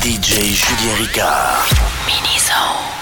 DJ 0.00 0.54
Julien 0.54 0.96
Ricard. 0.96 2.99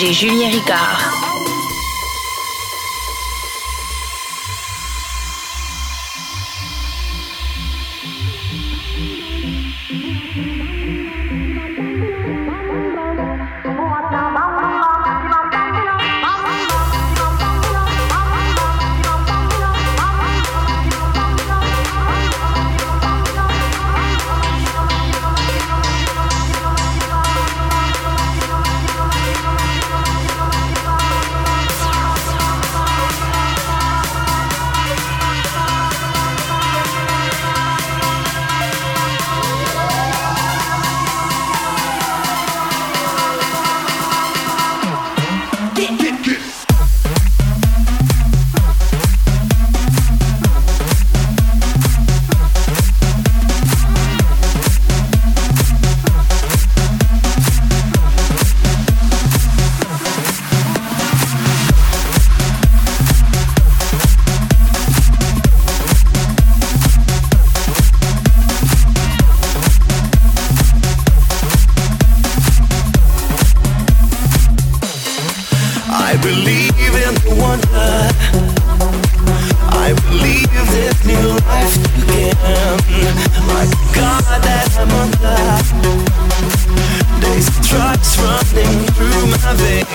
Mini-zone. 0.00 0.12
Julien 0.14 0.50
Ricard. 0.50 1.09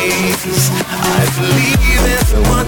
days. 0.10 0.70
I 0.72 1.26
believe 1.38 2.06
in 2.06 2.44
the 2.44 2.50
one. 2.50 2.65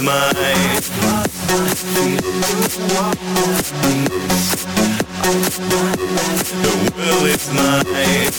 Mine. 0.00 0.54
The 6.62 6.76
world 6.96 7.26
is 7.26 7.48
mine. 7.52 8.32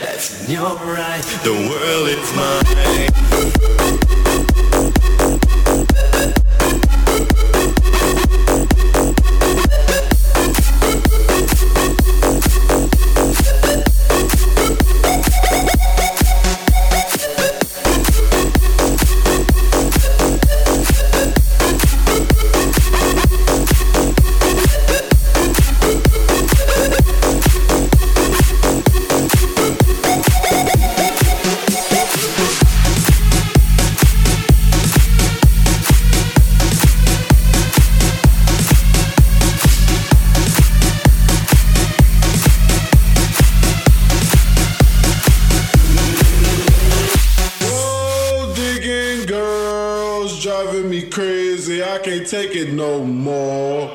That's 0.00 0.44
in 0.44 0.50
your 0.52 0.74
right. 0.76 1.22
The 1.44 1.52
world 1.52 2.08
is 2.08 2.32
take 52.00 52.56
it 52.56 52.72
no 52.72 53.04
more. 53.04 53.90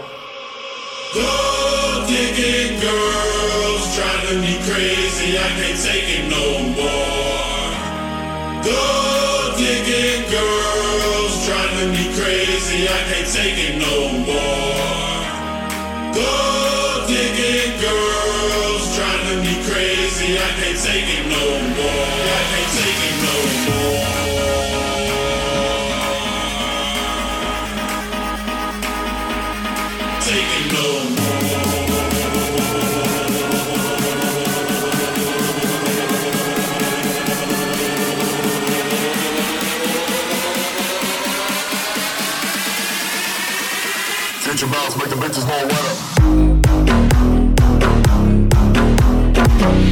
Gold 1.13 2.07
digging 2.07 2.79
girls 2.79 3.95
driving 3.95 4.41
me 4.41 4.55
crazy. 4.69 5.37
I 5.37 5.49
can't 5.57 5.79
take 5.81 6.05
it 6.05 6.29
no 6.29 6.45
more. 6.77 7.71
Gold 8.61 9.57
digging 9.57 10.29
girls 10.29 11.45
driving 11.47 11.91
me 11.91 12.05
crazy. 12.13 12.87
I 12.87 13.01
can't 13.09 13.29
take 13.33 13.57
it 13.57 13.75
no 13.81 13.95
more. 14.29 15.17
Gold 16.13 17.07
digging 17.07 17.81
girls 17.81 18.95
driving 18.95 19.41
me 19.41 19.55
crazy. 19.65 20.37
I 20.37 20.49
can't 20.59 20.77
take 20.77 21.09
it 21.17 21.25
no 21.33 21.45
more. 21.75 22.13
I 22.29 22.43
can't 22.51 22.71
take 22.77 22.96
Future 44.47 44.67
bounce, 44.67 44.95
make 44.95 45.09
the 45.09 45.15
bitches 45.17 45.45
more 45.45 45.67
wet 49.73 49.86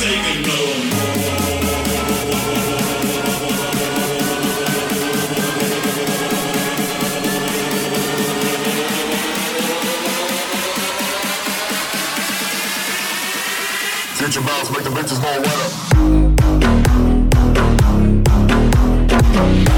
Future 0.00 0.16
bounce, 14.40 14.70
make 14.70 14.84
the 14.84 14.90
bitches 14.90 15.20
more 15.20 15.40
wetter. 19.56 19.69